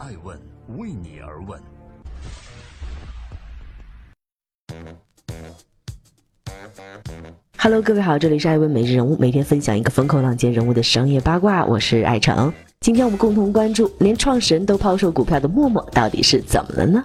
[0.00, 0.34] 爱问
[0.78, 1.60] 为你而问。
[7.58, 12.50] Hello，各位好，这里是爱问每日人物，每天分享一个风口浪尖人物的商业八卦，我是爱成。
[12.80, 17.04] 今天我们共同关注，连创始人都抛售股票的陌陌到底是怎么了呢？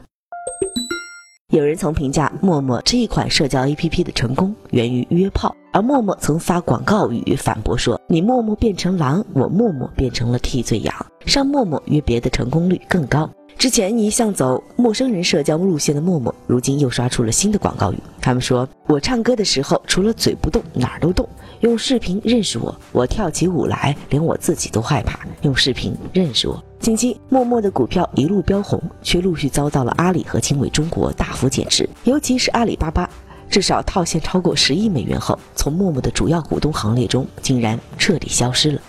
[1.50, 10.95] 有人曾评价陌陌这一款社交 APP 的成功源于约炮，而陌陌曾发广告语反驳说：“你陌陌变成狼，我陌陌变成了替罪羊。”
[11.27, 13.29] 上陌陌约别的成功率更高。
[13.57, 17.97] 之前一向走陌生人社交路线的陌陌，如今又刷出了新的广告语。
[18.21, 21.27] 他们说：“我唱歌的时候，除了嘴不动，哪儿都动。
[21.59, 25.19] 用视频认识我，我跳起舞来，连我自己都害怕。
[25.41, 33.09] 用视频认识我。”近期，陌陌的股票一路飙红，却陆续遭到了阿里和经纬中国大幅减持，尤其是阿里巴巴，
[33.55, 38.81] 至少套现超过十亿美元后，从陌陌的主要股东行列中竟然彻底消失了。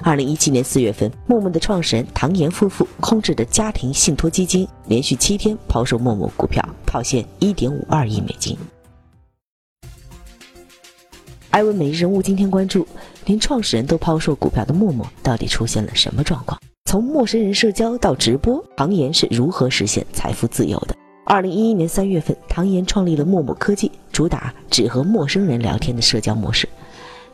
[0.00, 8.56] 二零一七年四月份，陌陌的创始人唐岩夫妇控制的家庭信托基金连续七天抛售陌陌股票，套现一点五二亿美金。
[11.50, 12.88] 艾文每日人物今天关注：
[13.26, 16.58] 连创始人都抛售股票的陌陌，到底出现了什么状况？
[16.86, 20.96] 从陌生人社交到直播，唐岩是如何实现财富自由的？
[21.28, 26.68] 二零一一年三月份，唐岩创立了陌陌科技，主打只和陌生人聊天的社交模式。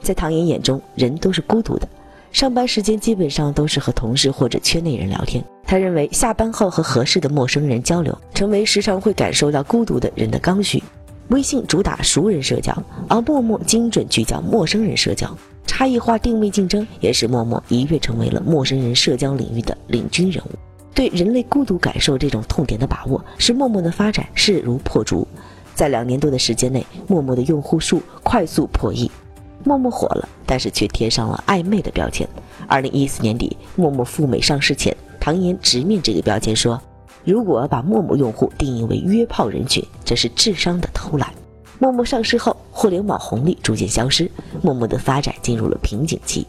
[0.00, 1.86] 在唐岩眼中，人都是孤独的。
[2.32, 5.44] 上班时间基本上都是和同事或者圈内人聊天。
[5.66, 10.82] 他认为下班后和合适的陌生人交流，成为时常会感受到孤独的人的刚需。
[11.28, 12.74] 微信主打熟人社交，
[13.10, 15.30] 而陌陌精准聚焦陌生人社交，
[15.66, 20.56] 差异化定位竞争也使陌陌一跃成为了陌生人社交领域的领军人物。
[20.94, 25.26] 对人类孤独感受这种痛点的把握，使陌陌的发展势如破竹。
[25.74, 29.10] 在两年多的时间内，陌陌的用户数快速破亿。
[29.64, 32.28] 陌陌火了，但是却贴上了暧昧的标签。
[32.66, 36.80] 二零一四年底，陌陌赴美上市前，唐岩直面这个标签说
[37.24, 41.32] ：“如果把陌陌用户定义为约炮人群，这是智商的偷懒。”
[41.78, 44.30] 陌陌上市后，互联网红利逐渐消失，
[44.62, 46.46] 陌陌的发展进入了瓶颈期。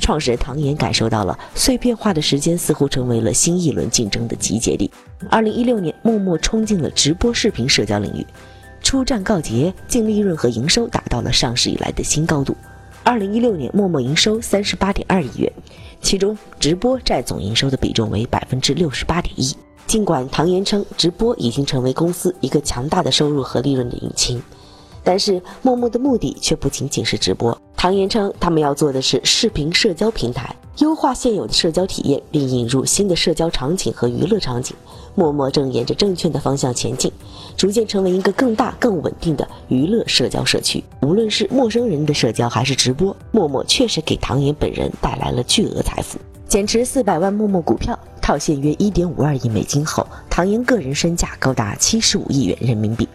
[0.00, 4.90] 创始人唐岩感受到了碎片化的时间似乎成为了新一轮竞争的集结地。
[5.28, 8.26] 二零一六年，陌陌冲进了直播视频社交领域。
[8.82, 12.56] 出战告捷，净利润和营收达到了上市以来的新高度。
[13.04, 15.52] 二零一六年，陌陌营收三十八点二亿元，
[16.00, 19.54] 其中直播占总营收的比重为百分之六十八点一。
[19.86, 24.42] 尽管唐岩称直播已经成为公司一个强大的收入和利润的引擎，
[25.02, 27.56] 但是陌陌的目的却不仅仅是直播。
[27.80, 34.76] 唐岩称，他们要做的是视频社交平台，优化现有的社交体验，并引入新的社交场景和娱乐场景。
[35.14, 37.10] 陌陌正沿着正确的方向前进，
[37.56, 40.84] 逐渐成为一个更大、更稳定的娱乐社交社区。
[41.00, 46.18] 无论是陌生人的社交还是直播，陌陌确实给唐岩本人带来了巨额财富。
[46.46, 53.08] 减持四百万陌陌股票，套现约一点五二亿美金后，唐岩个人身价高达七十五亿元人民币。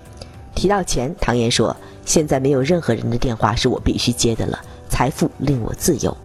[0.55, 6.15] 提到钱，唐岩说：“现在没有任何人的电话是我必须接的了，财富令我自由。”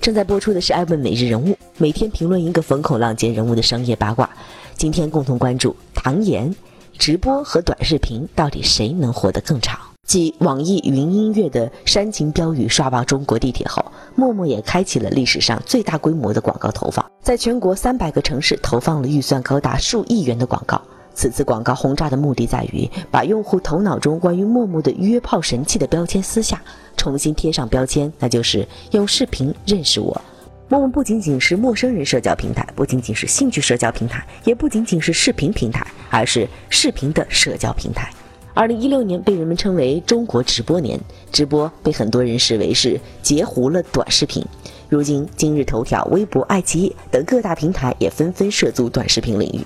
[0.00, 4.28] 正在播出的是《艾问每日人物》，每天评论一个风口浪尖人物的商业八卦。
[4.76, 6.52] 今天共同关注唐岩，
[6.98, 9.78] 直播和短视频到底谁能活得更长？
[10.08, 13.84] 继网易云音乐的煽情标语刷爆中国地铁后，
[14.16, 20.82] 陌陌也开启了历史上最大规模的广告投放，在全国三百个城市投放了预算高达数亿元的广告。
[21.14, 26.60] 此次广告轰炸的目的在于把用户头脑中关于陌陌的约炮神器的标签撕下，
[26.96, 30.20] 重新贴上标签，那就是用视频认识我。
[30.68, 38.10] 陌陌不仅仅是陌生人社交平台，不仅仅是兴趣社交平台，也不仅仅是视频平台，而是视频的社交平台。
[38.54, 40.98] 二零一六年被人们称为中国直播年，
[41.30, 44.44] 直播被很多人视为是截胡了短视频。
[44.88, 49.60] 如今，今日头条、微博、爱奇艺等各大平台也纷纷涉足短视频领域。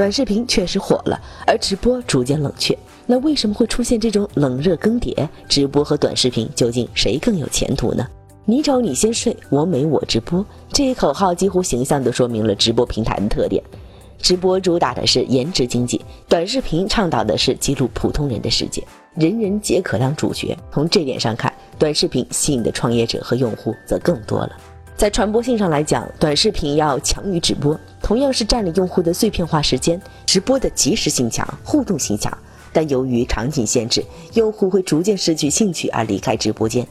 [0.00, 2.74] 短视频确实火了，而直播逐渐冷却。
[3.04, 5.28] 那为什么会出现这种冷热更迭？
[5.46, 8.08] 直播和短视频究竟谁更有前途呢？
[8.46, 10.42] 你丑你先睡，我美我直播。
[10.72, 13.62] 这一口号几乎形象地说明了直播平台的特点。
[14.16, 18.82] 直播主打的是颜值经济，短视频倡导的是记录普通人的世界，
[19.16, 20.56] 人人皆可当主角。
[20.72, 24.56] 从这点上看，短视频吸引的创业者和用户则更多了。
[25.00, 29.98] 在传播性上来讲，短视频要强于直播，同样是占领用户的碎片化时间。
[30.26, 32.30] 直播的即时性强，互动性强，
[32.70, 34.04] 但由于场景限制，
[34.34, 36.86] 用户会逐渐失去兴趣而离开直播间。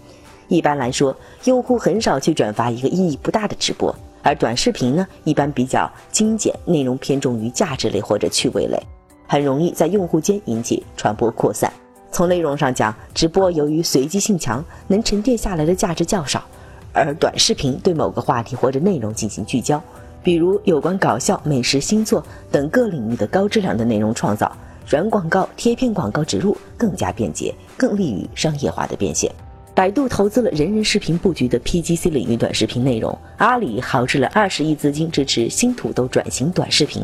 [0.48, 8.82] 一般来说，用户很少去转发一个意义不大的直播，而短视频呢，一般比较精简，内容偏重于价值类或者趣味类，
[9.28, 11.72] 很容易在用户间引起传播扩散。
[12.12, 16.44] 从内容上讲，直播由于随机性强，能沉淀下来的价值较少。
[16.94, 19.81] 而短视频对某个话题或者内容进行聚焦，
[20.24, 24.51] 比如有关搞笑、美食、星座等各领域的高质量的内容创造，
[24.88, 29.31] 软广告、贴片广告植入更加便捷，更利于商业化的变现。
[29.75, 37.03] 百度投资了人人视频布局的 PGC 领域短视频内容，阿里豪掷了二十亿资金支持新土豆转型短视频，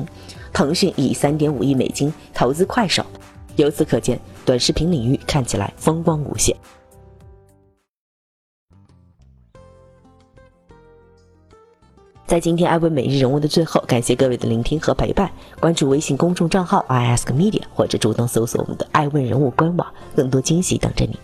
[0.52, 3.06] 腾讯以三点五亿美金投资快手。
[3.56, 6.54] 由此可见，短视频领域看起来风光无限。
[12.28, 15.30] 在今天艾问每日人物的最后，感谢各位的聆听和陪伴。
[15.60, 21.20] 关注微信公众账号 i ask media，或者主动搜索我们的艾问人物官网，更多惊喜等着你。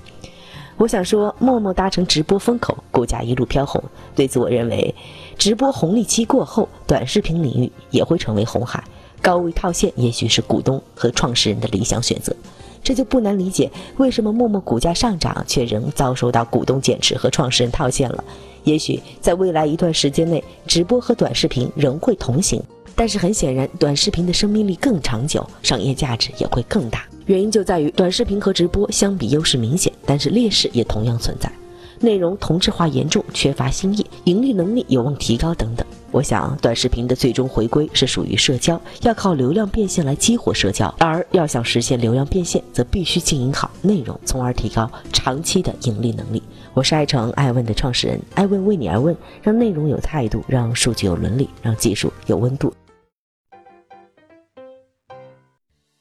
[0.78, 3.84] 我想说，默默搭乘直播风口，股价一路飘红。
[4.16, 4.94] 对此，我认为，
[5.40, 8.84] 直播红利期过后，短视频领域也会成为红海，
[9.24, 12.36] 高位套现也许是股东和创始人的理想选择。
[12.84, 18.24] 这就不难理解，为什么陌陌股价上涨却仍遭受到股东减持和创始人套现了。
[18.64, 22.62] 也许在未来一段时间内，直播和短视频仍会同行，
[22.96, 27.06] 但是很显然，短视频的生命力更长久，商业价值也会更大。
[27.26, 31.52] 原因就在于短视频和直播相比优势明显，但是劣势也同样存在，
[32.00, 35.86] 内容同质化严重，缺乏新意，盈利能力有望提高等等。
[36.14, 46.44] 我想，短视频的最终回归是属于社交，要靠流量变现来激活社交，而要想实现流量变现，则必须经营好内容，从而提高长期的盈利能力。
[46.74, 52.76] 我是爱成爱问的创始人，爱问为你而问，让内容有态度，让数据有伦理，让技术有温度。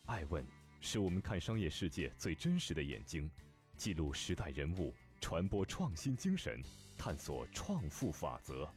[0.07, 0.45] 爱问
[0.81, 3.31] 是我们看商业世界最真实的眼睛，
[3.77, 6.61] 记录时代人物，传播创新精神，
[6.99, 8.69] 探索创富法则。